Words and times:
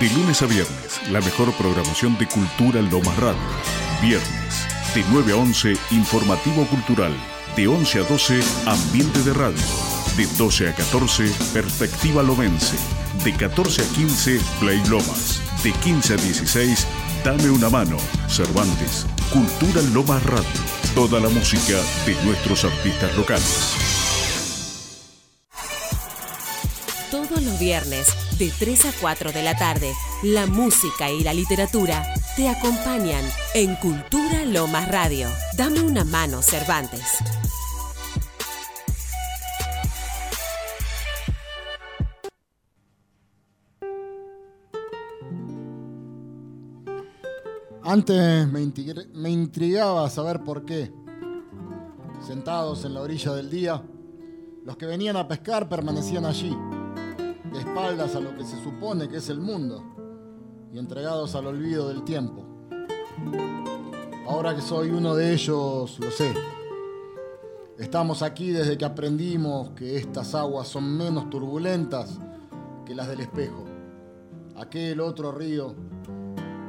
De 0.00 0.10
lunes 0.10 0.42
a 0.42 0.46
viernes, 0.46 1.00
la 1.10 1.20
mejor 1.20 1.52
programación 1.54 2.18
de 2.18 2.26
cultura 2.26 2.82
Lomas 2.82 3.16
Radio. 3.16 3.40
Viernes, 4.02 4.66
de 4.92 5.04
9 5.10 5.32
a 5.32 5.36
11, 5.36 5.74
informativo 5.92 6.66
cultural. 6.66 7.12
De 7.54 7.68
11 7.68 8.00
a 8.00 8.02
12, 8.02 8.40
ambiente 8.66 9.22
de 9.22 9.32
radio. 9.32 9.62
De 10.16 10.26
12 10.36 10.68
a 10.68 10.74
14, 10.74 11.30
perspectiva 11.52 12.22
lomense. 12.24 12.76
De 13.24 13.32
14 13.34 13.82
a 13.82 13.84
15, 13.94 14.40
Play 14.58 14.82
Lomas. 14.88 15.40
De 15.62 15.70
15 15.70 16.14
a 16.14 16.16
16, 16.16 16.86
dame 17.24 17.50
una 17.50 17.68
mano. 17.68 17.96
Cervantes, 18.28 19.06
cultura 19.32 19.80
Lomas 19.92 20.22
Radio. 20.24 20.60
Toda 20.94 21.20
la 21.20 21.28
música 21.28 21.78
de 22.04 22.14
nuestros 22.24 22.64
artistas 22.64 23.16
locales. 23.16 24.03
Todos 27.14 27.44
los 27.44 27.60
viernes, 27.60 28.08
de 28.40 28.50
3 28.58 28.86
a 28.86 28.92
4 29.00 29.30
de 29.30 29.44
la 29.44 29.56
tarde, 29.56 29.92
la 30.24 30.46
música 30.46 31.12
y 31.12 31.22
la 31.22 31.32
literatura 31.32 32.02
te 32.34 32.48
acompañan 32.48 33.24
en 33.54 33.76
Cultura 33.76 34.44
Lomas 34.44 34.88
Radio. 34.88 35.28
Dame 35.56 35.80
una 35.80 36.02
mano, 36.04 36.42
Cervantes. 36.42 37.18
Antes 47.84 48.48
me, 48.48 48.72
me 49.12 49.30
intrigaba 49.30 50.10
saber 50.10 50.42
por 50.42 50.64
qué. 50.64 50.92
Sentados 52.26 52.84
en 52.84 52.94
la 52.94 53.02
orilla 53.02 53.34
del 53.34 53.50
día, 53.50 53.84
los 54.64 54.76
que 54.76 54.86
venían 54.86 55.16
a 55.16 55.28
pescar 55.28 55.68
permanecían 55.68 56.24
allí, 56.24 56.56
de 57.54 57.60
espaldas 57.60 58.16
a 58.16 58.20
lo 58.20 58.36
que 58.36 58.44
se 58.44 58.60
supone 58.62 59.08
que 59.08 59.18
es 59.18 59.28
el 59.28 59.38
mundo 59.38 59.82
y 60.72 60.78
entregados 60.78 61.36
al 61.36 61.46
olvido 61.46 61.88
del 61.88 62.02
tiempo. 62.02 62.44
Ahora 64.26 64.56
que 64.56 64.60
soy 64.60 64.90
uno 64.90 65.14
de 65.14 65.32
ellos, 65.32 65.98
lo 66.00 66.10
sé. 66.10 66.34
Estamos 67.78 68.22
aquí 68.22 68.50
desde 68.50 68.76
que 68.76 68.84
aprendimos 68.84 69.70
que 69.70 69.96
estas 69.96 70.34
aguas 70.34 70.66
son 70.66 70.96
menos 70.96 71.30
turbulentas 71.30 72.18
que 72.84 72.94
las 72.94 73.06
del 73.06 73.20
espejo. 73.20 73.64
Aquel 74.56 75.00
otro 75.00 75.30
río 75.30 75.76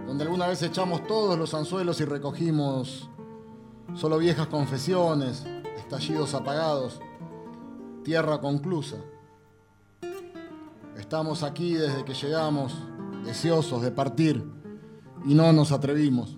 donde 0.05 0.23
alguna 0.23 0.47
vez 0.47 0.61
echamos 0.61 1.07
todos 1.07 1.35
los 1.35 1.55
anzuelos 1.55 1.99
y 1.99 2.05
recogimos 2.05 3.09
solo 3.95 4.19
viejas 4.19 4.47
confesiones, 4.47 5.47
estallidos 5.77 6.35
apagados, 6.35 6.99
tierra 8.03 8.39
conclusa. 8.39 8.97
Estamos 11.05 11.43
aquí 11.43 11.75
desde 11.75 12.03
que 12.03 12.15
llegamos, 12.15 12.73
deseosos 13.23 13.83
de 13.83 13.91
partir, 13.91 14.43
y 15.23 15.35
no 15.35 15.53
nos 15.53 15.71
atrevimos. 15.71 16.35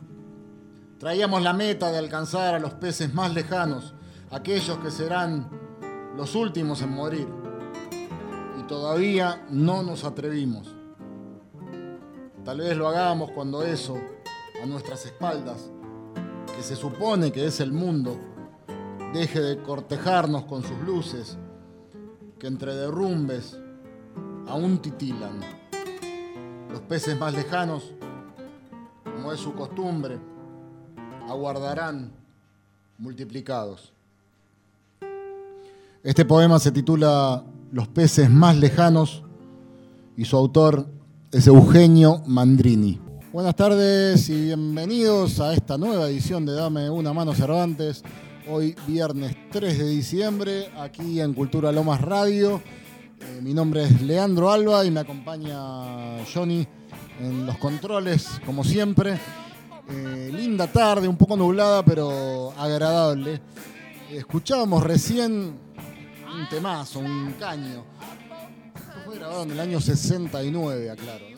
Traíamos 0.99 1.41
la 1.41 1.53
meta 1.53 1.89
de 1.89 1.97
alcanzar 1.97 2.53
a 2.53 2.59
los 2.59 2.73
peces 2.73 3.13
más 3.13 3.33
lejanos, 3.33 3.93
aquellos 4.29 4.77
que 4.79 4.91
serán 4.91 5.49
los 6.17 6.35
últimos 6.35 6.81
en 6.81 6.91
morir, 6.91 7.29
y 8.59 8.63
todavía 8.63 9.45
no 9.49 9.83
nos 9.83 10.03
atrevimos. 10.03 10.75
Tal 12.43 12.57
vez 12.57 12.75
lo 12.75 12.89
hagamos 12.89 13.31
cuando 13.31 13.63
eso, 13.63 13.97
a 14.61 14.65
nuestras 14.65 15.05
espaldas, 15.05 15.71
que 16.53 16.61
se 16.61 16.75
supone 16.75 17.31
que 17.31 17.45
es 17.45 17.61
el 17.61 17.71
mundo, 17.71 18.19
deje 19.13 19.39
de 19.39 19.63
cortejarnos 19.63 20.43
con 20.43 20.61
sus 20.61 20.77
luces, 20.79 21.37
que 22.37 22.47
entre 22.47 22.75
derrumbes 22.75 23.57
aún 24.47 24.79
titilan. 24.79 25.39
Los 26.71 26.81
peces 26.81 27.17
más 27.17 27.33
lejanos, 27.33 27.91
como 29.03 29.31
es 29.31 29.39
su 29.39 29.53
costumbre, 29.53 30.17
aguardarán 31.27 32.11
multiplicados. 32.97 33.93
Este 36.03 36.25
poema 36.25 36.59
se 36.59 36.71
titula 36.71 37.43
Los 37.71 37.87
peces 37.87 38.29
más 38.29 38.55
lejanos 38.55 39.23
y 40.15 40.25
su 40.25 40.37
autor 40.37 40.87
es 41.31 41.47
Eugenio 41.47 42.23
Mandrini. 42.25 42.99
Buenas 43.33 43.55
tardes 43.55 44.29
y 44.29 44.45
bienvenidos 44.45 45.39
a 45.39 45.53
esta 45.53 45.77
nueva 45.77 46.09
edición 46.09 46.45
de 46.45 46.53
Dame 46.53 46.89
una 46.89 47.13
mano 47.13 47.33
Cervantes. 47.33 48.03
Hoy 48.49 48.75
viernes 48.87 49.35
3 49.51 49.77
de 49.77 49.89
diciembre, 49.89 50.69
aquí 50.77 51.19
en 51.19 51.33
Cultura 51.33 51.71
Lomas 51.73 51.99
Radio. 52.01 52.61
Mi 53.41 53.53
nombre 53.53 53.83
es 53.83 54.01
Leandro 54.01 54.51
Alba 54.51 54.83
y 54.83 54.89
me 54.89 55.01
acompaña 55.01 56.25
Johnny 56.33 56.67
en 57.19 57.45
los 57.45 57.57
controles, 57.57 58.41
como 58.45 58.63
siempre. 58.63 59.19
Eh, 59.89 60.31
linda 60.33 60.65
tarde, 60.67 61.07
un 61.07 61.17
poco 61.17 61.37
nublada, 61.37 61.83
pero 61.83 62.51
agradable. 62.57 63.39
Escuchábamos 64.11 64.83
recién 64.83 65.31
un 66.33 66.49
temazo, 66.49 66.99
un 66.99 67.33
caño. 67.39 67.85
Esto 68.75 69.01
fue 69.05 69.17
grabado 69.17 69.43
en 69.43 69.51
el 69.51 69.59
año 69.59 69.79
69, 69.79 70.89
aclaro. 70.89 71.25
Eh, 71.25 71.35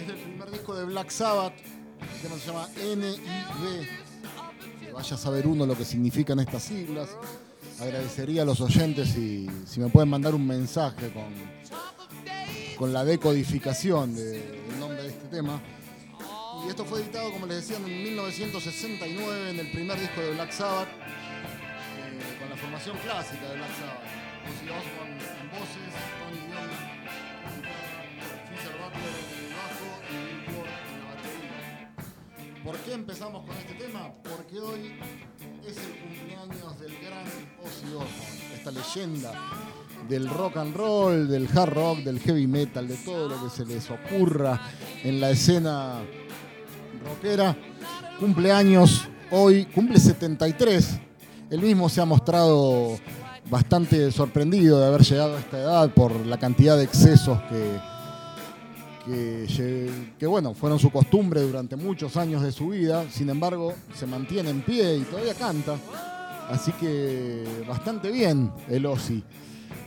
es 0.00 0.06
del 0.06 0.16
primer 0.16 0.50
disco 0.52 0.74
de 0.74 0.84
Black 0.84 1.10
Sabbath. 1.10 1.54
El 2.00 2.20
tema 2.22 2.36
se 2.36 2.46
llama 2.46 2.68
NIB. 2.76 3.88
Vaya 4.94 5.14
a 5.14 5.18
saber 5.18 5.46
uno 5.46 5.66
lo 5.66 5.76
que 5.76 5.84
significan 5.84 6.38
estas 6.38 6.62
siglas. 6.62 7.08
Agradecería 7.80 8.42
a 8.42 8.44
los 8.44 8.60
oyentes 8.60 9.08
si, 9.08 9.48
si 9.66 9.80
me 9.80 9.88
pueden 9.88 10.08
mandar 10.10 10.34
un 10.34 10.46
mensaje 10.46 11.10
con, 11.12 11.32
con 12.76 12.92
la 12.92 13.04
decodificación 13.04 14.14
de- 14.14 14.40
del 14.66 14.78
nombre 14.78 15.02
de 15.02 15.08
este 15.08 15.26
tema. 15.28 15.60
Y 16.66 16.68
esto 16.68 16.84
fue 16.84 17.00
editado, 17.00 17.32
como 17.32 17.46
les 17.46 17.56
decía, 17.66 17.78
en 17.78 17.84
1969 17.84 19.50
en 19.50 19.58
el 19.60 19.70
primer 19.72 19.98
disco 19.98 20.20
de 20.20 20.32
Black 20.34 20.52
Sabbath, 20.52 20.88
eh, 20.88 22.36
con 22.38 22.50
la 22.50 22.56
formación 22.56 22.98
clásica 22.98 23.48
de 23.48 23.56
Black 23.56 23.70
Sabbath. 23.78 24.04
Ozzy 24.40 24.68
Osbourne 24.68 25.18
voces, 25.52 25.92
Tony 26.20 26.40
Iommi 26.50 26.78
en 28.50 28.56
el 28.60 28.74
bajo 28.80 29.00
y 30.10 30.12
Bill 30.46 30.68
en 30.68 30.98
la 31.00 31.06
batería. 31.14 32.64
¿Por 32.64 32.76
qué 32.78 32.92
empezamos 32.92 33.46
con 33.46 33.56
este 33.56 33.74
tema? 33.74 34.12
Porque 34.22 34.58
hoy 34.58 34.92
leyenda 38.80 39.32
del 40.08 40.28
rock 40.28 40.56
and 40.56 40.74
roll, 40.74 41.28
del 41.28 41.48
hard 41.54 41.72
rock, 41.72 41.98
del 41.98 42.18
heavy 42.18 42.46
metal, 42.46 42.88
de 42.88 42.96
todo 42.96 43.28
lo 43.28 43.44
que 43.44 43.50
se 43.50 43.64
les 43.64 43.90
ocurra 43.90 44.60
en 45.04 45.20
la 45.20 45.30
escena 45.30 46.00
rockera. 47.04 47.56
Cumpleaños 48.18 49.08
hoy, 49.30 49.66
cumple 49.66 50.00
73. 50.00 50.98
Él 51.50 51.60
mismo 51.60 51.88
se 51.88 52.00
ha 52.00 52.04
mostrado 52.04 52.98
bastante 53.48 54.10
sorprendido 54.10 54.80
de 54.80 54.86
haber 54.86 55.02
llegado 55.02 55.36
a 55.36 55.40
esta 55.40 55.58
edad 55.58 55.90
por 55.90 56.14
la 56.26 56.38
cantidad 56.38 56.76
de 56.76 56.84
excesos 56.84 57.38
que, 57.48 57.78
que, 60.18 60.26
bueno, 60.26 60.54
fueron 60.54 60.78
su 60.78 60.90
costumbre 60.90 61.40
durante 61.42 61.76
muchos 61.76 62.16
años 62.16 62.42
de 62.42 62.52
su 62.52 62.68
vida. 62.68 63.04
Sin 63.10 63.28
embargo, 63.28 63.74
se 63.94 64.06
mantiene 64.06 64.50
en 64.50 64.62
pie 64.62 64.96
y 64.96 65.00
todavía 65.02 65.34
canta. 65.34 65.76
Así 66.50 66.72
que 66.72 67.44
bastante 67.66 68.10
bien 68.10 68.52
el 68.68 68.84
Ozzy. 68.84 69.22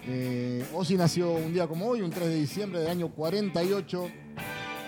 Eh, 0.07 0.65
Ozzy 0.73 0.95
nació 0.95 1.33
un 1.33 1.53
día 1.53 1.67
como 1.67 1.87
hoy, 1.87 2.01
un 2.01 2.09
3 2.09 2.27
de 2.27 2.35
diciembre 2.35 2.79
del 2.79 2.89
año 2.89 3.09
48, 3.09 4.09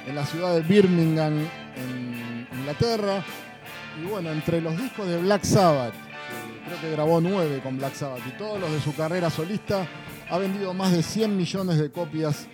en 0.07 0.15
la 0.15 0.25
ciudad 0.25 0.53
de 0.55 0.61
Birmingham, 0.61 1.33
en 1.75 2.47
Inglaterra. 2.59 3.23
Y 4.01 4.05
bueno, 4.07 4.31
entre 4.31 4.61
los 4.61 4.77
discos 4.77 5.05
de 5.05 5.17
Black 5.21 5.43
Sabbath, 5.43 5.93
creo 6.65 6.81
que 6.81 6.91
grabó 6.91 7.19
nueve 7.19 7.59
con 7.61 7.77
Black 7.77 7.93
Sabbath, 7.93 8.25
y 8.25 8.37
todos 8.37 8.59
los 8.59 8.71
de 8.71 8.79
su 8.79 8.95
carrera 8.95 9.29
solista, 9.29 9.85
ha 10.29 10.37
vendido 10.37 10.73
más 10.73 10.93
de 10.93 11.03
100 11.03 11.35
millones 11.35 11.77
de 11.77 11.91
copias 11.91 12.47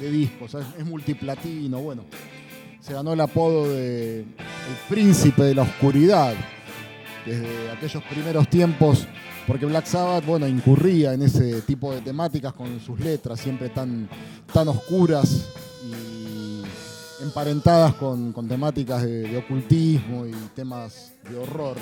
de 0.00 0.10
discos. 0.10 0.54
Es 0.54 0.86
multiplatino, 0.86 1.80
bueno. 1.80 2.04
Se 2.80 2.92
ganó 2.92 3.14
el 3.14 3.20
apodo 3.20 3.68
de 3.68 4.20
el 4.20 4.26
príncipe 4.88 5.42
de 5.42 5.54
la 5.54 5.62
oscuridad 5.62 6.34
desde 7.24 7.70
aquellos 7.70 8.02
primeros 8.04 8.48
tiempos, 8.48 9.06
porque 9.46 9.66
Black 9.66 9.86
Sabbath, 9.86 10.24
bueno, 10.24 10.46
incurría 10.46 11.14
en 11.14 11.22
ese 11.22 11.62
tipo 11.62 11.92
de 11.92 12.00
temáticas 12.00 12.52
con 12.52 12.80
sus 12.80 12.98
letras 13.00 13.40
siempre 13.40 13.68
tan, 13.70 14.08
tan 14.52 14.68
oscuras 14.68 15.48
y 15.84 16.62
emparentadas 17.22 17.94
con, 17.94 18.32
con 18.32 18.48
temáticas 18.48 19.02
de, 19.02 19.36
ocultismo 19.36 20.26
y 20.26 20.32
temas 20.54 21.12
de 21.28 21.36
horror. 21.36 21.76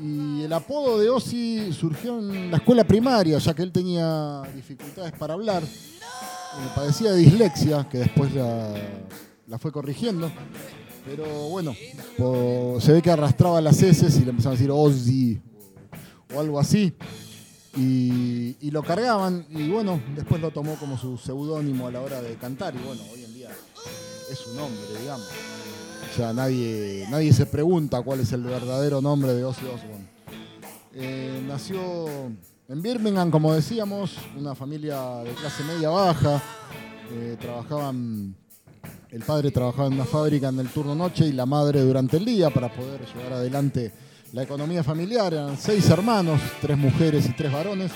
Y 0.00 0.42
el 0.42 0.52
apodo 0.52 0.98
de 0.98 1.08
Ozzy 1.08 1.72
surgió 1.72 2.18
en 2.18 2.50
la 2.50 2.58
escuela 2.58 2.84
primaria, 2.84 3.38
ya 3.38 3.54
que 3.54 3.62
él 3.62 3.72
tenía 3.72 4.42
dificultades 4.54 5.12
para 5.12 5.34
hablar. 5.34 5.62
Eh, 5.62 6.68
padecía 6.74 7.12
de 7.12 7.18
dislexia, 7.18 7.88
que 7.88 7.98
después 7.98 8.34
la, 8.34 8.74
la 9.46 9.58
fue 9.58 9.72
corrigiendo. 9.72 10.30
Pero 11.04 11.24
bueno, 11.48 11.74
se 12.80 12.92
ve 12.92 13.02
que 13.02 13.10
arrastraba 13.10 13.60
las 13.60 13.82
heces 13.82 14.16
y 14.18 14.24
le 14.24 14.30
empezaron 14.30 14.56
a 14.56 14.58
decir 14.58 14.70
Ozzy 14.70 15.40
o, 16.34 16.40
algo 16.40 16.60
así. 16.60 16.94
Y, 17.76 18.70
lo 18.70 18.82
cargaban 18.82 19.44
y 19.50 19.68
bueno, 19.68 20.00
después 20.14 20.40
lo 20.40 20.50
tomó 20.50 20.76
como 20.76 20.96
su 20.96 21.18
seudónimo 21.18 21.88
a 21.88 21.90
la 21.90 22.00
hora 22.00 22.22
de 22.22 22.36
cantar 22.36 22.74
y 22.74 22.78
bueno, 22.78 23.02
hoy 23.12 23.22
en 23.22 23.34
día 23.34 23.50
es 24.30 24.38
su 24.38 24.54
nombre, 24.54 24.80
digamos. 24.98 25.28
O 26.10 26.16
sea, 26.16 26.32
nadie, 26.32 27.06
nadie 27.10 27.32
se 27.32 27.44
pregunta 27.44 28.00
cuál 28.02 28.20
es 28.20 28.32
el 28.32 28.44
verdadero 28.44 29.02
nombre 29.02 29.34
de 29.34 29.44
Ozzy 29.44 29.66
Osbourne. 29.66 30.08
Eh, 30.94 31.42
nació 31.46 32.06
en 32.68 32.82
Birmingham, 32.82 33.30
como 33.30 33.52
decíamos, 33.52 34.16
una 34.36 34.54
familia 34.54 35.16
de 35.24 35.32
clase 35.32 35.64
media 35.64 35.90
baja. 35.90 36.42
Eh, 37.10 37.36
trabajaban, 37.38 38.34
el 39.12 39.22
padre 39.22 39.50
trabajaba 39.50 39.88
en 39.88 39.94
una 39.94 40.06
fábrica 40.06 40.48
en 40.48 40.58
el 40.58 40.68
turno 40.68 40.94
noche 40.94 41.26
y 41.26 41.32
la 41.32 41.44
madre 41.44 41.82
durante 41.82 42.16
el 42.16 42.24
día 42.24 42.48
para 42.48 42.72
poder 42.72 43.02
llevar 43.14 43.34
adelante 43.34 43.92
la 44.32 44.42
economía 44.42 44.82
familiar. 44.82 45.34
Eran 45.34 45.58
seis 45.58 45.88
hermanos, 45.90 46.40
tres 46.62 46.78
mujeres 46.78 47.28
y 47.28 47.32
tres 47.34 47.52
varones. 47.52 47.92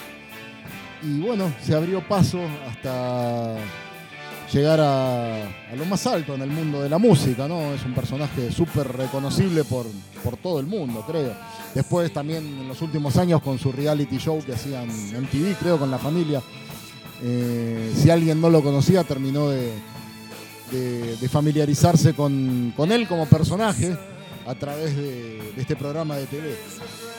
Y 1.03 1.21
bueno, 1.21 1.51
se 1.63 1.75
abrió 1.75 2.07
paso 2.07 2.39
hasta 2.69 3.57
llegar 4.53 4.79
a, 4.83 5.75
lo 5.75 5.87
más 5.87 6.07
alto 6.07 6.35
en 6.35 6.43
el 6.43 6.51
mundo 6.51 6.83
de 6.83 6.91
la 6.91 6.99
música, 6.99 7.49
¿no? 7.49 7.73
Es 7.73 7.83
un 7.87 7.95
personaje 7.95 8.53
súper 8.53 8.87
reconocible 8.87 9.65
por, 9.65 9.87
por 10.23 10.37
todo 10.37 10.61
el 10.61 10.67
mundo, 10.67 11.03
creo. 11.07 11.33
Después 11.75 12.13
también 12.13 12.45
en 12.45 12.69
los 12.69 12.83
últimos 12.83 13.17
años 13.17 13.41
con 13.41 13.59
su 13.59 13.73
reality 13.73 14.19
show 14.19 14.39
que 14.45 14.53
hacían 14.53 14.91
en 14.91 15.27
TV, 15.29 15.57
creo, 15.59 15.79
con 15.79 15.91
la 15.91 15.99
familia. 15.99 16.43
Eh, 17.23 17.95
si 17.97 18.11
alguien 18.11 18.39
no 18.39 18.51
lo 18.51 18.63
conocía, 18.63 19.03
terminó 19.03 19.49
de, 19.49 19.73
familiarizarse 21.31 22.15
con, 22.15 22.75
él 22.91 23.09
como 23.09 23.27
personaje 23.27 23.97
a 24.47 24.55
través 24.55 24.97
de, 24.97 25.53
este 25.57 25.77
programa 25.77 26.17
de 26.17 26.27
TV. 26.27 26.57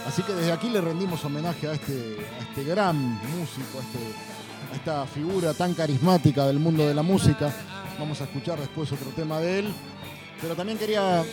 Así 0.06 0.22
que 0.24 0.34
desde 0.34 0.52
aquí 0.52 0.70
le 0.70 0.80
rendimos 0.80 1.24
homenaje 1.26 1.68
a 1.68 1.74
este, 1.74 2.18
a 2.40 2.44
este 2.44 2.64
gran 2.64 2.96
músico, 2.98 3.80
a 3.80 3.82
este 3.82 4.38
esta 4.74 5.06
figura 5.06 5.54
tan 5.54 5.74
carismática 5.74 6.46
del 6.48 6.60
mundo 6.60 6.88
de 6.88 6.94
la 6.94 7.04
música. 7.04 7.54
Vamos 8.00 8.22
a 8.22 8.26
escuchar 8.26 8.60
después 8.60 8.92
otro 8.92 9.10
tema 9.16 9.40
de 9.40 9.60
él. 9.60 9.74
Pero 10.42 10.56
también 10.56 10.78
quería 10.78 11.24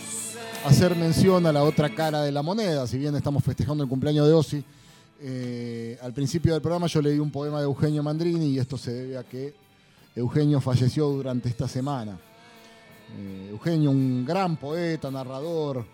hacer 0.65 0.95
mención 0.95 1.45
a 1.45 1.53
la 1.53 1.63
otra 1.63 1.93
cara 1.93 2.23
de 2.23 2.31
la 2.31 2.41
moneda, 2.41 2.87
si 2.87 2.97
bien 2.97 3.15
estamos 3.15 3.43
festejando 3.43 3.83
el 3.83 3.89
cumpleaños 3.89 4.27
de 4.27 4.33
Ozzy. 4.33 4.63
Eh, 5.21 5.97
al 6.01 6.11
principio 6.13 6.53
del 6.53 6.61
programa 6.61 6.87
yo 6.87 7.01
leí 7.01 7.19
un 7.19 7.31
poema 7.31 7.59
de 7.59 7.65
Eugenio 7.65 8.03
Mandrini 8.03 8.47
y 8.47 8.59
esto 8.59 8.77
se 8.77 8.91
debe 8.91 9.17
a 9.17 9.23
que 9.23 9.53
Eugenio 10.15 10.61
falleció 10.61 11.09
durante 11.09 11.49
esta 11.49 11.67
semana. 11.67 12.17
Eh, 13.17 13.49
Eugenio, 13.51 13.91
un 13.91 14.25
gran 14.25 14.55
poeta, 14.55 15.11
narrador, 15.11 15.85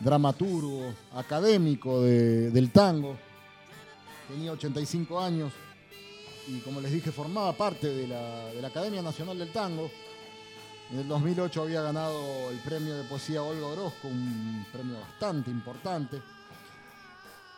dramaturgo, 0.00 0.92
académico 1.14 2.02
del 2.02 2.70
tango, 2.70 3.16
tenía 4.28 4.52
85 4.52 5.20
años 5.20 5.52
y 6.48 6.58
como 6.60 6.80
les 6.80 6.92
dije 6.92 7.12
formaba 7.12 7.52
parte 7.52 7.88
de 7.88 8.08
la, 8.08 8.66
Academia 8.66 9.02
Nacional 9.02 9.38
del 9.38 9.52
Tango. 9.52 9.90
En 10.90 10.98
el 11.00 11.08
2008 11.08 11.62
había 11.62 11.82
ganado 11.82 12.50
el 12.50 12.58
premio 12.58 12.94
de 12.94 13.04
poesía 13.04 13.42
Olga 13.42 13.66
Orozco, 13.66 14.08
un 14.08 14.64
premio 14.72 14.98
bastante 15.00 15.50
importante. 15.50 16.20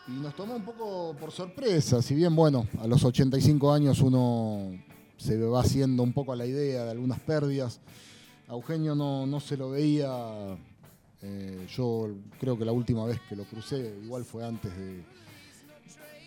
Y 0.06 0.12
nos 0.12 0.34
tomó 0.34 0.54
un 0.54 0.64
poco 0.64 1.16
por 1.18 1.32
sorpresa, 1.32 2.02
si 2.02 2.14
bien, 2.14 2.36
bueno, 2.36 2.66
a 2.80 2.86
los 2.86 3.02
85 3.02 3.72
años 3.72 4.00
uno 4.00 4.72
se 5.16 5.36
va 5.38 5.60
haciendo 5.60 6.02
un 6.02 6.12
poco 6.12 6.32
a 6.32 6.36
la 6.36 6.46
idea 6.46 6.84
de 6.84 6.90
algunas 6.90 7.20
pérdidas. 7.20 7.80
A 8.48 8.52
Eugenio 8.52 8.94
no, 8.94 9.40
se 9.40 9.56
lo 9.56 9.70
veía, 9.70 10.08
eh, 11.22 11.66
yo 11.74 12.08
creo 12.38 12.58
que 12.58 12.64
la 12.64 12.72
última 12.72 13.04
vez 13.06 13.20
que 13.28 13.36
lo 13.36 13.44
crucé, 13.44 13.98
igual 14.02 14.24
fue 14.24 14.44
antes 14.44 14.76
de, 14.76 15.02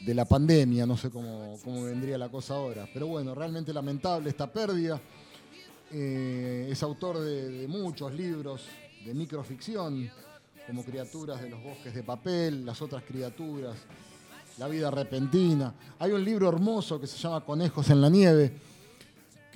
de 0.05 0.13
la 0.13 0.25
pandemia, 0.25 0.85
no 0.85 0.97
sé 0.97 1.09
cómo, 1.09 1.57
vendría 1.65 2.17
la 2.17 2.29
cosa 2.29 2.55
ahora. 2.55 2.87
Pero 2.93 3.07
bueno, 3.07 3.33
realmente 3.33 3.73
lamentable 3.73 4.29
esta 4.29 4.51
pérdida. 4.51 4.99
Eh, 5.91 6.67
es 6.69 6.83
autor 6.83 7.19
de, 7.19 7.65
muchos 7.67 8.13
libros 8.13 8.63
de 9.05 9.13
microficción, 9.13 10.09
como 10.65 10.83
Criaturas 10.83 11.41
de 11.41 11.49
los 11.49 11.63
Bosques 11.63 11.93
de 11.93 12.03
Papel, 12.03 12.65
Las 12.65 12.81
otras 12.81 13.03
criaturas, 13.03 13.77
La 14.57 14.67
vida 14.67 14.91
repentina. 14.91 15.73
Hay 15.99 16.11
un 16.11 16.23
libro 16.23 16.49
hermoso 16.49 16.99
que 16.99 17.07
se 17.07 17.17
llama 17.17 17.45
Conejos 17.45 17.89
en 17.89 18.01
la 18.01 18.09
nieve, 18.09 18.51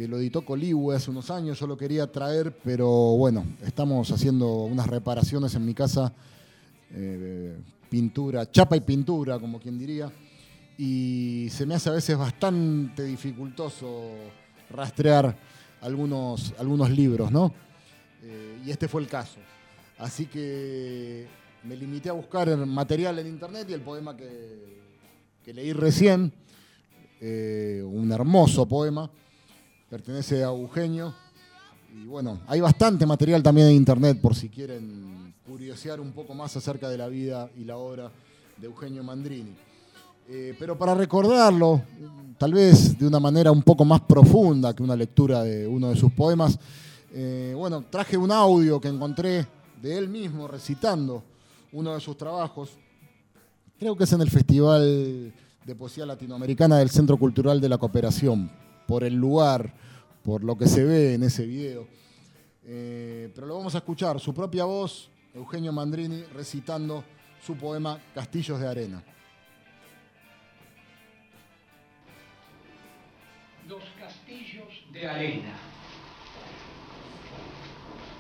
que 0.02 0.08
lo 0.08 0.18
editó 0.18 0.44
Coligüe 0.44 0.96
hace 0.96 1.12
unos 1.12 1.30
años, 1.30 1.60
yo 1.60 1.68
lo 1.68 1.78
quería 1.78 2.12
traer, 2.12 2.58
pero 2.64 2.90
bueno, 2.90 3.46
estamos 3.64 4.10
haciendo 4.10 4.64
unas 4.64 4.88
reparaciones 4.88 5.54
en 5.54 5.64
mi 5.64 5.76
casa, 5.76 6.12
eh, 6.90 7.56
pintura, 7.88 8.50
chapa 8.50 8.76
y 8.76 8.82
pintura, 8.82 9.38
como 9.38 9.60
quien 9.60 9.78
diría 9.78 10.12
y 10.76 11.50
se 11.52 11.68
me 11.68 11.76
hace 11.76 11.90
a 11.90 11.94
veces 11.94 12.18
bastante 12.18 13.04
dificultoso 13.04 14.10
rastrear 14.72 15.38
algunos, 15.82 16.56
algunos 16.58 16.90
libros, 16.90 17.32
¿no? 17.32 17.54
Eh, 18.24 18.60
y 18.66 18.72
este 18.72 18.88
fue 18.88 19.02
el 19.02 19.08
caso. 19.08 19.38
Así 20.00 20.26
que 20.26 21.28
me 21.64 21.76
limité 21.76 22.10
a 22.10 22.14
buscar 22.14 22.58
material 22.66 23.20
en 23.20 23.28
internet 23.28 23.68
y 23.70 23.74
el 23.74 23.82
poema 23.82 24.18
que, 24.18 25.54
leí 25.54 25.74
recién, 25.74 26.34
eh, 27.20 27.84
un 27.86 28.12
hermoso 28.12 28.68
poema, 28.68 29.12
pertenece 29.92 30.42
a 30.42 30.48
Eugenio. 30.48 31.14
Y 31.94 32.06
bueno, 32.06 32.40
hay 32.48 32.62
bastante 32.62 33.06
material 33.06 33.44
también 33.44 33.68
en 33.68 33.74
internet 33.74 34.22
por 34.22 34.34
si 34.34 34.48
quieren 34.48 35.34
curiosear 35.46 36.00
un 36.00 36.14
poco 36.14 36.34
más 36.34 36.56
acerca 36.56 36.88
de 36.88 36.98
la 36.98 37.10
vida 37.10 37.50
y 37.58 37.66
la 37.66 37.76
obra 37.76 38.10
de 38.56 38.68
Eugenio 38.68 39.04
Mandrini. 39.04 39.54
Eh, 40.30 40.56
pero 40.58 40.78
para 40.78 40.96
recordarlo, 40.96 41.82
tal 42.38 42.54
vez 42.54 42.98
de 42.98 43.06
una 43.06 43.20
manera 43.20 43.52
un 43.52 43.62
poco 43.64 43.84
más 43.84 44.00
profunda 44.00 44.74
que 44.74 44.82
una 44.82 44.96
lectura 44.96 45.44
de 45.44 45.68
uno 45.68 45.90
de 45.90 45.98
sus 45.98 46.14
poemas, 46.14 46.58
eh, 47.14 47.54
bueno, 47.58 47.84
traje 47.90 48.16
un 48.16 48.32
audio 48.32 48.80
que 48.80 48.88
encontré 48.88 49.46
de 49.82 49.98
él 49.98 50.08
mismo 50.08 50.48
recitando 50.48 51.22
uno 51.74 51.94
de 51.94 52.00
sus 52.00 52.16
trabajos. 52.16 52.70
Creo 53.78 53.98
que 53.98 54.06
es 54.06 54.14
en 54.14 54.22
el 54.22 54.30
Festival 54.30 55.34
de 55.66 55.76
Poesía 55.76 56.06
Latinoamericana 56.06 56.78
del 56.78 56.90
Centro 56.90 57.18
Cultural 57.18 57.60
de 57.60 57.68
la 57.68 57.78
Cooperación, 57.78 58.50
por 58.92 59.06
el 59.06 59.16
lugar, 59.16 59.74
por 60.22 60.44
lo 60.44 60.58
que 60.58 60.68
se 60.68 60.84
ve 60.84 61.14
en 61.14 61.24
ese 61.24 61.46
video. 61.46 61.88
Eh, 62.66 63.32
pero 63.34 63.48
lo 63.48 63.56
vamos 63.56 63.74
a 63.74 63.78
escuchar, 63.78 64.20
su 64.20 64.34
propia 64.34 64.66
voz, 64.66 65.10
Eugenio 65.34 65.72
Mandrini, 65.72 66.24
recitando 66.24 67.02
su 67.42 67.56
poema 67.56 67.98
Castillos 68.14 68.60
de 68.60 68.68
Arena. 68.68 69.02
de 74.92 75.08
arena. 75.08 75.54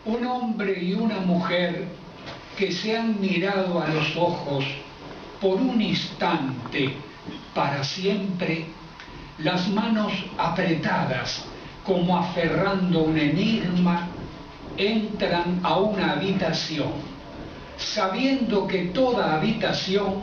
Un 0.06 0.25
hombre 0.25 0.82
y 0.82 0.94
una 0.94 1.20
mujer 1.20 1.86
que 2.58 2.72
se 2.72 2.96
han 2.98 3.20
mirado 3.20 3.82
a 3.82 3.90
los 3.90 4.16
ojos 4.16 4.63
por 5.42 5.58
un 5.58 5.82
instante 5.82 6.94
para 7.54 7.84
siempre, 7.84 8.68
las 9.43 9.67
manos 9.69 10.13
apretadas 10.38 11.45
como 11.83 12.17
aferrando 12.17 13.03
un 13.03 13.17
enigma, 13.17 14.07
entran 14.77 15.60
a 15.63 15.77
una 15.77 16.13
habitación, 16.13 16.91
sabiendo 17.77 18.67
que 18.67 18.86
toda 18.86 19.36
habitación 19.36 20.21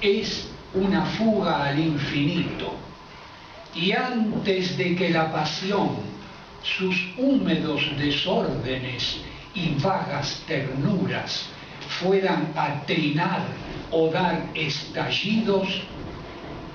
es 0.00 0.48
una 0.74 1.04
fuga 1.04 1.64
al 1.66 1.78
infinito. 1.78 2.74
Y 3.74 3.92
antes 3.92 4.76
de 4.76 4.96
que 4.96 5.10
la 5.10 5.32
pasión, 5.32 5.90
sus 6.62 7.12
húmedos 7.16 7.82
desórdenes 7.96 9.20
y 9.54 9.74
vagas 9.80 10.42
ternuras 10.46 11.46
fueran 12.00 12.52
a 12.56 12.82
trinar 12.86 13.42
o 13.90 14.08
dar 14.10 14.46
estallidos, 14.54 15.82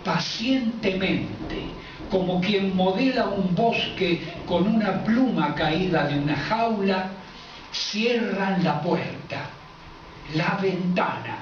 pacientemente, 0.03 1.63
como 2.09 2.41
quien 2.41 2.75
modela 2.75 3.25
un 3.25 3.55
bosque 3.55 4.21
con 4.45 4.67
una 4.67 5.03
pluma 5.03 5.55
caída 5.55 6.07
de 6.07 6.19
una 6.19 6.35
jaula, 6.35 7.09
cierran 7.71 8.63
la 8.63 8.81
puerta, 8.81 9.49
la 10.35 10.59
ventana, 10.61 11.37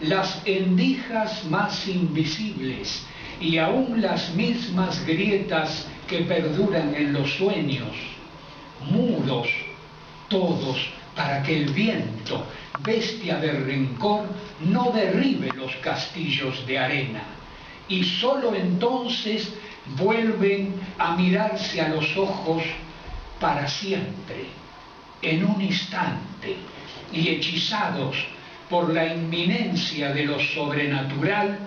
las 0.00 0.42
endijas 0.44 1.44
más 1.46 1.88
invisibles, 1.88 3.04
y 3.40 3.58
aún 3.58 4.00
las 4.00 4.34
mismas 4.34 5.04
grietas 5.04 5.86
que 6.06 6.20
perduran 6.20 6.94
en 6.94 7.12
los 7.12 7.34
sueños, 7.34 7.92
muros 8.90 9.48
todos 10.28 10.76
para 11.14 11.42
que 11.42 11.62
el 11.62 11.72
viento, 11.72 12.46
bestia 12.80 13.38
de 13.38 13.52
rencor, 13.52 14.26
no 14.60 14.90
derribe 14.92 15.50
los 15.54 15.74
castillos 15.76 16.66
de 16.66 16.78
arena. 16.78 17.22
Y 17.88 18.02
sólo 18.04 18.54
entonces 18.54 19.52
vuelven 19.96 20.74
a 20.98 21.16
mirarse 21.16 21.80
a 21.80 21.88
los 21.88 22.16
ojos 22.16 22.62
para 23.40 23.68
siempre, 23.68 24.46
en 25.22 25.44
un 25.44 25.60
instante, 25.60 26.56
y 27.12 27.28
hechizados 27.28 28.16
por 28.68 28.92
la 28.92 29.06
inminencia 29.14 30.12
de 30.12 30.24
lo 30.24 30.40
sobrenatural, 30.40 31.58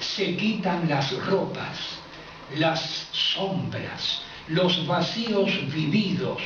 se 0.00 0.36
quitan 0.36 0.88
las 0.88 1.12
ropas, 1.26 1.78
las 2.56 3.08
sombras, 3.12 4.22
los 4.48 4.86
vacíos 4.86 5.50
vividos, 5.72 6.42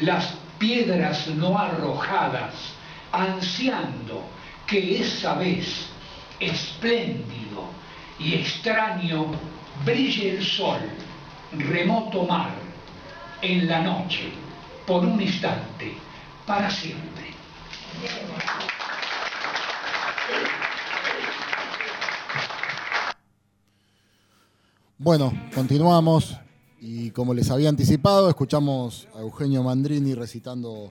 las 0.00 0.34
piedras 0.58 1.28
no 1.28 1.58
arrojadas, 1.58 2.54
ansiando 3.12 4.22
que 4.66 5.00
esa 5.00 5.34
vez 5.34 5.86
espléndido 6.40 7.47
y 8.18 8.34
extraño 8.34 9.26
brille 9.84 10.36
el 10.36 10.44
sol, 10.44 10.78
remoto 11.52 12.24
mar, 12.24 12.50
en 13.40 13.68
la 13.68 13.80
noche, 13.82 14.32
por 14.86 15.04
un 15.04 15.20
instante, 15.20 15.94
para 16.46 16.68
siempre. 16.70 17.28
Bueno, 24.98 25.32
continuamos 25.54 26.36
y 26.80 27.10
como 27.10 27.32
les 27.32 27.50
había 27.50 27.68
anticipado, 27.68 28.28
escuchamos 28.28 29.06
a 29.14 29.20
Eugenio 29.20 29.62
Mandrini 29.62 30.14
recitando 30.14 30.90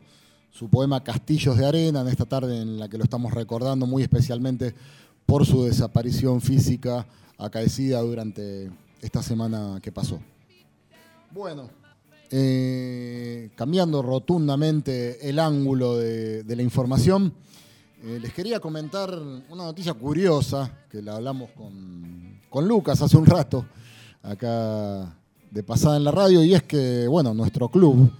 su 0.49 0.69
poema 0.69 1.03
Castillos 1.03 1.57
de 1.57 1.65
Arena 1.65 2.01
en 2.01 2.07
esta 2.07 2.25
tarde 2.25 2.61
en 2.61 2.79
la 2.79 2.87
que 2.87 2.97
lo 2.97 3.03
estamos 3.03 3.33
recordando 3.33 3.85
muy 3.85 4.03
especialmente 4.03 4.73
por 5.27 5.45
su 5.45 5.65
desaparición 5.65 6.41
física 6.41 7.05
acaecida 7.37 8.01
durante 8.01 8.71
esta 9.01 9.21
semana 9.21 9.79
que 9.83 9.91
pasó. 9.91 10.19
Bueno, 11.29 11.69
eh, 12.31 13.51
cambiando 13.55 14.01
rotundamente 14.01 15.29
el 15.29 15.37
ángulo 15.37 15.97
de, 15.97 16.43
la 16.47 16.61
información, 16.63 17.33
eh, 18.03 18.19
les 18.21 18.33
quería 18.33 18.59
comentar 18.59 19.13
una 19.49 19.65
noticia 19.65 19.93
curiosa 19.93 20.71
que 20.89 21.01
la 21.01 21.17
hablamos 21.17 21.51
con, 21.51 22.67
Lucas 22.67 22.99
hace 23.03 23.15
un 23.17 23.25
rato 23.27 23.67
acá 24.23 25.15
de 25.51 25.61
pasada 25.61 25.97
en 25.97 26.03
la 26.03 26.11
radio, 26.11 26.43
y 26.43 26.55
es 26.55 26.63
que, 26.63 27.07
bueno, 27.07 27.35
nuestro 27.35 27.69
club, 27.69 28.11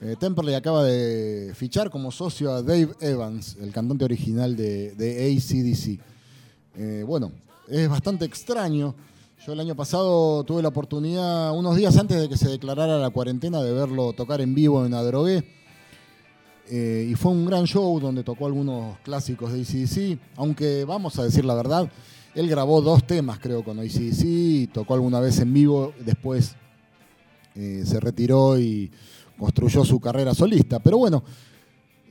eh, 0.00 0.14
Temperley, 0.20 0.54
acaba 0.54 0.84
de 0.84 1.52
fichar 1.54 1.88
como 1.88 2.12
socio 2.12 2.52
a 2.52 2.62
Dave 2.62 2.90
Evans, 3.00 3.56
el 3.60 3.72
cantante 3.72 4.04
original 4.04 4.54
de, 4.56 4.92
ACDC. 4.98 6.17
Eh, 6.80 7.02
bueno, 7.04 7.32
es 7.66 7.88
bastante 7.88 8.24
extraño. 8.24 8.94
Yo 9.44 9.52
el 9.52 9.58
año 9.58 9.74
pasado 9.74 10.44
tuve 10.44 10.62
la 10.62 10.68
oportunidad, 10.68 11.52
unos 11.52 11.74
días 11.74 11.96
antes 11.96 12.20
de 12.20 12.28
que 12.28 12.36
se 12.36 12.48
declarara 12.48 12.98
la 12.98 13.10
cuarentena, 13.10 13.60
de 13.60 13.72
verlo 13.72 14.12
tocar 14.12 14.40
en 14.40 14.54
vivo 14.54 14.86
en 14.86 14.94
Adrogué. 14.94 15.44
Eh, 16.70 17.08
y 17.10 17.16
fue 17.16 17.32
un 17.32 17.46
gran 17.46 17.64
show 17.64 17.98
donde 17.98 18.22
tocó 18.22 18.46
algunos 18.46 18.96
clásicos 18.98 19.52
de 19.52 19.62
ACDC, 19.62 20.20
aunque 20.36 20.84
vamos 20.84 21.18
a 21.18 21.24
decir 21.24 21.44
la 21.44 21.54
verdad, 21.54 21.90
él 22.36 22.48
grabó 22.48 22.80
dos 22.80 23.04
temas, 23.04 23.40
creo, 23.40 23.64
con 23.64 23.80
ACDC, 23.80 24.72
tocó 24.72 24.94
alguna 24.94 25.18
vez 25.18 25.40
en 25.40 25.52
vivo, 25.52 25.92
después 25.98 26.54
eh, 27.56 27.82
se 27.84 27.98
retiró 27.98 28.56
y 28.56 28.88
construyó 29.36 29.84
su 29.84 29.98
carrera 29.98 30.32
solista. 30.32 30.78
Pero 30.78 30.98
bueno, 30.98 31.24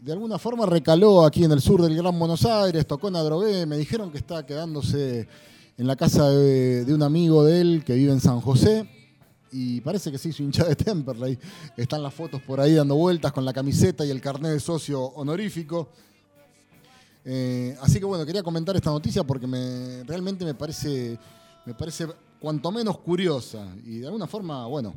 de 0.07 0.13
alguna 0.13 0.39
forma 0.39 0.65
recaló 0.65 1.25
aquí 1.25 1.43
en 1.43 1.51
el 1.51 1.59
sur 1.59 1.81
del 1.81 1.93
Gran 1.93 2.17
Buenos 2.17 2.45
Aires, 2.45 2.87
tocó 2.87 3.09
en 3.09 3.17
Adrogué, 3.17 3.65
me 3.65 3.75
dijeron 3.75 4.09
que 4.09 4.17
está 4.17 4.45
quedándose 4.45 5.27
en 5.77 5.85
la 5.85 5.97
casa 5.97 6.29
de, 6.29 6.85
un 6.93 7.03
amigo 7.03 7.43
de 7.43 7.59
él 7.59 7.83
que 7.85 7.93
vive 7.93 8.13
en 8.13 8.21
San 8.21 8.39
José. 8.39 8.89
Y 9.51 9.81
parece 9.81 10.09
que 10.09 10.17
sí, 10.17 10.31
su 10.31 10.43
hincha 10.43 10.63
de 10.63 10.77
Temperley. 10.77 11.37
Están 11.75 12.01
las 12.01 12.13
fotos 12.13 12.41
por 12.41 12.61
ahí 12.61 12.75
dando 12.75 12.95
vueltas 12.95 13.33
con 13.33 13.43
la 13.43 13.51
camiseta 13.51 14.05
y 14.05 14.09
el 14.09 14.21
carnet 14.21 14.53
de 14.53 14.61
socio 14.61 15.01
honorífico. 15.01 15.89
Eh, 17.25 17.75
así 17.81 17.99
que 17.99 18.05
bueno, 18.05 18.25
quería 18.25 18.43
comentar 18.43 18.77
esta 18.77 18.91
noticia 18.91 19.25
porque 19.25 19.45
me, 19.45 20.05
realmente 20.05 20.45
me 20.45 20.53
parece, 20.53 21.19
me 21.65 21.73
parece 21.73 22.07
cuanto 22.39 22.71
menos 22.71 22.97
curiosa 22.99 23.75
y 23.83 23.97
de 23.97 24.05
alguna 24.05 24.25
forma, 24.25 24.67
bueno, 24.67 24.93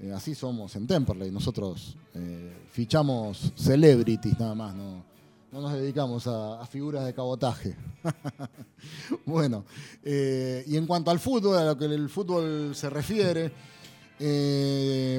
eh, 0.00 0.12
así 0.14 0.34
somos 0.34 0.74
en 0.76 0.86
Temperley. 0.86 1.30
Nosotros 1.30 1.96
eh, 2.14 2.56
fichamos 2.70 3.52
celebrities 3.54 4.38
nada 4.38 4.54
más, 4.54 4.74
no, 4.74 5.04
nos 5.52 5.72
dedicamos 5.72 6.26
a, 6.26 6.64
figuras 6.66 7.04
de 7.04 7.14
cabotaje. 7.14 7.76
bueno, 9.26 9.64
y 10.04 10.76
en 10.76 10.86
cuanto 10.86 11.10
al 11.10 11.18
fútbol, 11.18 11.56
a 11.58 11.64
lo 11.64 11.78
que 11.78 11.86
el 11.86 12.08
fútbol 12.08 12.74
se 12.74 12.90
refiere, 12.90 13.52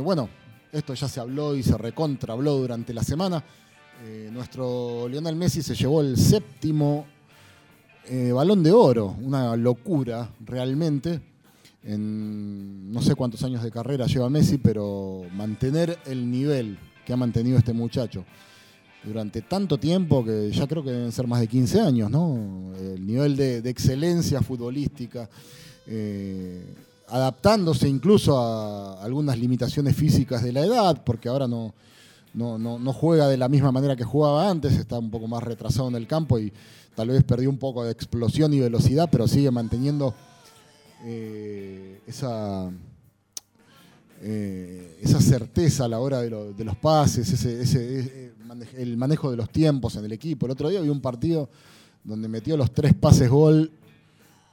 bueno, 0.01 0.29
esto 0.71 0.93
ya 0.93 1.07
se 1.07 1.19
habló 1.19 1.55
y 1.55 1.63
se 1.63 1.77
recontra 1.77 2.33
habló 2.33 2.57
durante 2.57 2.93
la 2.93 3.03
semana. 3.03 3.43
Eh, 4.05 4.29
nuestro 4.31 5.09
Lionel 5.09 5.35
Messi 5.35 5.61
se 5.61 5.75
llevó 5.75 5.99
el 5.99 6.15
séptimo 6.15 7.05
eh, 8.05 8.31
balón 8.31 8.63
de 8.63 8.71
oro, 8.71 9.15
una 9.21 9.55
locura 9.57 10.29
realmente. 10.39 11.19
En 11.83 12.91
no 12.91 13.01
sé 13.01 13.15
cuántos 13.15 13.43
años 13.43 13.63
de 13.63 13.71
carrera 13.71 14.05
lleva 14.05 14.29
Messi, 14.29 14.57
pero 14.57 15.23
mantener 15.33 15.97
el 16.05 16.29
nivel 16.29 16.77
que 17.05 17.13
ha 17.13 17.17
mantenido 17.17 17.57
este 17.57 17.73
muchacho 17.73 18.25
durante 19.03 19.41
tanto 19.41 19.77
tiempo 19.77 20.23
que 20.23 20.51
ya 20.51 20.67
creo 20.67 20.83
que 20.83 20.91
deben 20.91 21.11
ser 21.11 21.27
más 21.27 21.39
de 21.39 21.47
15 21.47 21.81
años, 21.81 22.11
¿no? 22.11 22.73
El 22.77 23.05
nivel 23.05 23.35
de, 23.35 23.57
excelencia 23.69 24.41
futbolística, 24.41 25.29
eh, 25.87 26.65
adaptándose 27.07 27.87
incluso 27.87 28.37
a 28.37 29.01
algunas 29.03 29.37
limitaciones 29.39 29.95
físicas 29.95 30.43
de 30.43 30.51
la 30.51 30.61
edad, 30.61 31.03
porque 31.03 31.29
ahora 31.29 31.47
no, 31.47 31.73
no, 32.33 32.93
juega 32.93 33.27
de 33.27 33.37
la 33.37 33.49
misma 33.49 33.71
manera 33.71 33.95
que 33.95 34.03
jugaba 34.03 34.49
antes, 34.49 34.73
está 34.73 34.99
un 34.99 35.09
poco 35.09 35.27
más 35.27 35.43
retrasado 35.43 35.87
en 35.87 35.95
el 35.95 36.07
campo 36.07 36.37
y 36.37 36.51
tal 36.95 37.09
vez 37.09 37.23
perdió 37.23 37.49
un 37.49 37.57
poco 37.57 37.83
de 37.83 37.91
explosión 37.91 38.53
y 38.53 38.59
velocidad, 38.59 39.09
pero 39.11 39.27
sigue 39.27 39.49
manteniendo 39.49 40.13
eh, 41.05 42.01
esa, 42.07 42.69
eh, 44.21 44.99
esa 45.01 45.21
certeza 45.21 45.85
a 45.85 45.87
la 45.87 45.99
hora 45.99 46.19
de, 46.19 46.29
los 46.29 46.75
pases, 46.75 47.31
ese, 47.31 47.61
eh, 48.25 48.33
el 48.77 48.97
manejo 48.97 49.31
de 49.31 49.37
los 49.37 49.49
tiempos 49.49 49.95
en 49.95 50.05
el 50.05 50.11
equipo. 50.11 50.45
El 50.45 50.51
otro 50.51 50.67
día 50.67 50.79
había 50.79 50.91
un 50.91 51.01
partido 51.01 51.49
donde 52.03 52.27
metió 52.27 52.57
los 52.57 52.71
tres 52.73 52.93
pases 52.93 53.29
gol 53.29 53.71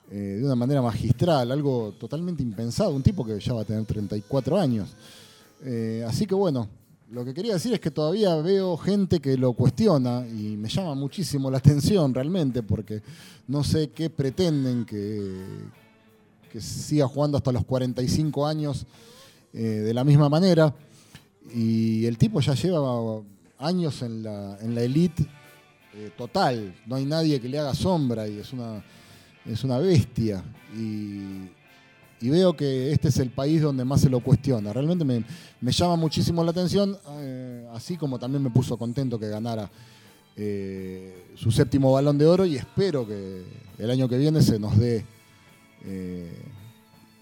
de 0.08 0.44
una 0.44 0.54
manera 0.54 0.80
magistral, 0.80 1.50
algo 1.50 1.92
totalmente 1.98 2.40
impensado, 2.40 2.94
un 2.94 3.02
tipo 3.02 3.24
que 3.24 3.40
ya 3.40 3.54
va 3.54 3.62
a 3.62 3.64
tener 3.64 3.84
34 3.84 4.56
años. 4.56 4.94
así 6.06 6.26
que 6.26 6.34
bueno, 6.36 6.68
lo 7.10 7.24
que 7.24 7.34
quería 7.34 7.54
decir 7.54 7.72
es 7.72 7.80
que 7.80 7.90
todavía 7.90 8.36
veo 8.36 8.76
gente 8.76 9.18
que 9.18 9.36
lo 9.36 9.52
cuestiona 9.54 10.24
y 10.28 10.56
me 10.56 10.68
llama 10.68 10.94
muchísimo 10.94 11.50
la 11.50 11.58
atención 11.58 12.14
realmente 12.14 12.62
porque 12.62 13.02
no 13.48 13.64
sé 13.64 13.90
qué 13.90 14.08
pretenden 14.08 14.84
que, 14.84 15.40
que 16.56 16.62
siga 16.62 17.06
jugando 17.06 17.36
hasta 17.36 17.52
los 17.52 17.66
45 17.66 18.46
años 18.46 18.86
eh, 19.52 19.60
de 19.60 19.92
la 19.92 20.04
misma 20.04 20.30
manera. 20.30 20.74
Y 21.54 22.06
el 22.06 22.16
tipo 22.16 22.40
ya 22.40 22.54
lleva 22.54 23.20
años 23.58 24.00
en 24.00 24.22
la, 24.22 24.56
en 24.62 24.74
la 24.74 24.80
elite 24.80 25.26
eh, 25.94 26.10
total, 26.16 26.74
no 26.86 26.96
hay 26.96 27.04
nadie 27.04 27.38
que 27.42 27.48
le 27.50 27.58
haga 27.58 27.74
sombra 27.74 28.26
y 28.26 28.38
es 28.38 28.54
una, 28.54 28.82
es 29.44 29.64
una 29.64 29.76
bestia. 29.76 30.42
Y, 30.74 31.50
veo 32.22 32.56
que 32.56 32.90
este 32.90 33.08
es 33.08 33.18
el 33.18 33.30
país 33.30 33.60
donde 33.60 33.84
más 33.84 34.00
se 34.00 34.08
lo 34.08 34.20
cuestiona. 34.20 34.72
Realmente 34.72 35.04
me, 35.04 35.72
llama 35.72 35.96
muchísimo 35.96 36.42
la 36.42 36.52
atención, 36.52 36.96
eh, 37.18 37.68
así 37.74 37.98
como 37.98 38.18
también 38.18 38.42
me 38.42 38.50
puso 38.50 38.78
contento 38.78 39.18
que 39.18 39.28
ganara 39.28 39.70
su 41.34 41.50
séptimo 41.50 41.92
balón 41.92 42.18
de 42.18 42.26
oro 42.26 42.44
y 42.44 42.56
espero 42.56 43.06
que 43.06 43.42
el 43.78 43.90
año 43.90 44.06
que 44.06 44.18
viene 44.18 44.42
se 44.42 44.58
nos 44.58 44.76
dé 44.76 45.04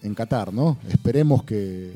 en 0.05 0.15
Qatar, 0.15 0.53
¿no? 0.53 0.77
Esperemos 0.87 1.43
que, 1.43 1.93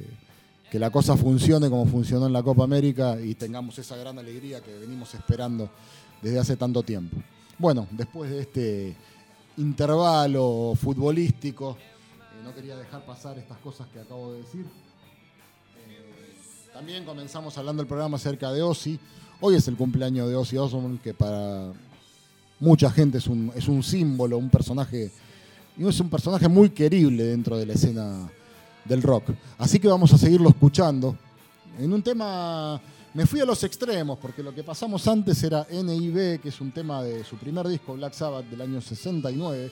que 0.69 0.79
la 0.79 0.89
cosa 0.89 1.15
funcione 1.15 1.69
como 1.69 1.85
funcionó 1.85 2.27
en 2.27 2.33
la 2.33 2.43
Copa 2.43 2.63
América 2.63 3.19
y 3.19 3.35
tengamos 3.35 3.77
esa 3.79 3.95
gran 3.95 4.17
alegría 4.19 4.61
que 4.61 4.73
venimos 4.77 5.13
esperando 5.13 5.69
desde 6.21 6.39
hace 6.39 6.57
tanto 6.57 6.83
tiempo. 6.83 7.17
Bueno, 7.57 7.87
después 7.91 8.29
de 8.31 8.41
este 8.41 8.95
intervalo 9.57 10.73
futbolístico, 10.79 11.77
no 12.43 12.53
quería 12.53 12.77
dejar 12.77 13.05
pasar 13.05 13.37
estas 13.37 13.57
cosas 13.59 13.87
que 13.87 13.99
acabo 13.99 14.33
de 14.33 14.39
decir. 14.39 14.65
Eh, 15.87 16.35
también 16.73 17.03
comenzamos 17.03 17.57
hablando 17.57 17.81
del 17.83 17.87
programa 17.87 18.17
acerca 18.17 18.51
de 18.51 18.61
Ozzy. 18.61 18.99
Hoy 19.41 19.55
es 19.55 19.67
el 19.67 19.75
cumpleaños 19.75 20.29
de 20.29 20.35
Ozzy 20.35 20.57
Osbourne, 20.57 20.99
que 21.03 21.13
para 21.13 21.73
mucha 22.59 22.89
gente 22.89 23.17
es 23.17 23.27
un, 23.27 23.51
es 23.55 23.67
un 23.67 23.83
símbolo, 23.83 24.37
un 24.37 24.49
personaje, 24.49 25.11
y 25.79 25.87
es 25.87 25.99
un 25.99 26.09
personaje 26.09 26.47
muy 26.47 26.69
querible 26.69 27.23
dentro 27.23 27.57
de 27.57 27.65
la 27.65 27.73
escena 27.73 28.29
del 28.85 29.01
rock. 29.01 29.31
Así 29.57 29.79
que 29.79 29.87
vamos 29.87 30.13
a 30.13 30.17
seguirlo 30.17 30.49
escuchando. 30.49 31.15
En 31.79 31.91
un 31.91 32.03
tema, 32.03 32.79
me 33.13 33.25
fui 33.25 33.39
a 33.39 33.45
los 33.45 33.63
extremos, 33.63 34.19
porque 34.19 34.43
lo 34.43 34.53
que 34.53 34.63
pasamos 34.63 35.07
antes 35.07 35.41
era 35.41 35.65
NIB, 35.71 36.41
que 36.41 36.49
es 36.49 36.61
un 36.61 36.71
tema 36.71 37.01
de 37.01 37.23
su 37.23 37.37
primer 37.37 37.67
disco, 37.67 37.93
Black 37.95 38.13
Sabbath, 38.13 38.45
del 38.45 38.61
año 38.61 38.81
69 38.81 39.71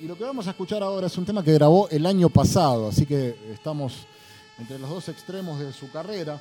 y 0.00 0.06
lo 0.06 0.16
que 0.16 0.24
vamos 0.24 0.46
a 0.48 0.50
escuchar 0.50 0.82
ahora 0.82 1.06
es 1.06 1.16
un 1.16 1.24
tema 1.24 1.42
que 1.42 1.52
grabó 1.52 1.88
el 1.88 2.04
año 2.04 2.28
pasado, 2.28 2.88
así 2.88 3.06
que 3.06 3.52
estamos 3.52 4.06
entre 4.58 4.78
los 4.78 4.90
dos 4.90 5.08
extremos 5.08 5.58
de 5.60 5.72
su 5.72 5.90
carrera. 5.90 6.40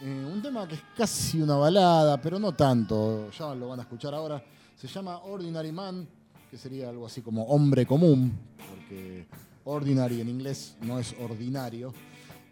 Eh, 0.00 0.24
un 0.32 0.40
tema 0.40 0.66
que 0.68 0.76
es 0.76 0.82
casi 0.96 1.42
una 1.42 1.56
balada, 1.56 2.20
pero 2.20 2.38
no 2.38 2.52
tanto, 2.52 3.30
ya 3.32 3.54
lo 3.54 3.68
van 3.68 3.80
a 3.80 3.82
escuchar 3.82 4.14
ahora. 4.14 4.42
Se 4.76 4.86
llama 4.86 5.18
Ordinary 5.18 5.72
Man, 5.72 6.08
que 6.50 6.58
sería 6.58 6.88
algo 6.88 7.06
así 7.06 7.22
como 7.22 7.44
hombre 7.44 7.86
común, 7.86 8.32
porque 8.68 9.26
ordinary 9.64 10.20
en 10.20 10.28
inglés 10.28 10.76
no 10.82 10.98
es 10.98 11.14
ordinario. 11.20 11.92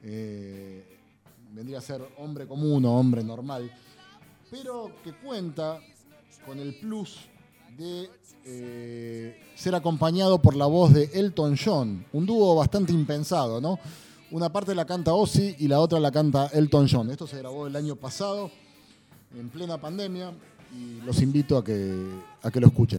eh, 0.02 0.98
vendría 1.52 1.78
a 1.78 1.80
ser 1.80 2.00
hombre 2.18 2.46
común 2.46 2.84
o 2.84 2.98
hombre 2.98 3.24
normal, 3.24 3.70
pero 4.50 4.92
que 5.02 5.12
cuenta 5.12 5.80
con 6.46 6.58
el 6.60 6.74
plus 6.76 7.18
de 7.76 8.08
eh, 8.44 9.40
ser 9.54 9.74
acompañado 9.74 10.40
por 10.40 10.54
la 10.54 10.66
voz 10.66 10.92
de 10.92 11.10
Elton 11.14 11.56
John, 11.62 12.04
un 12.12 12.26
dúo 12.26 12.54
bastante 12.54 12.92
impensado, 12.92 13.60
¿no? 13.60 13.78
Una 14.30 14.52
parte 14.52 14.74
la 14.74 14.84
canta 14.84 15.14
Ozzy 15.14 15.56
y 15.58 15.68
la 15.68 15.80
otra 15.80 15.98
la 15.98 16.12
canta 16.12 16.48
Elton 16.48 16.86
John. 16.90 17.10
Esto 17.10 17.26
se 17.26 17.38
grabó 17.38 17.66
el 17.66 17.74
año 17.74 17.96
pasado, 17.96 18.50
en 19.34 19.48
plena 19.48 19.80
pandemia, 19.80 20.32
y 20.76 21.00
los 21.00 21.22
invito 21.22 21.56
a 21.56 21.64
que, 21.64 22.08
a 22.42 22.50
que 22.50 22.60
lo 22.60 22.66
escuchen. 22.66 22.96